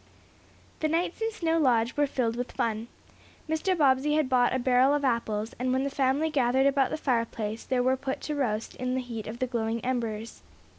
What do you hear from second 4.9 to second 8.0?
of apples, and when the family gathered about the fireplace there were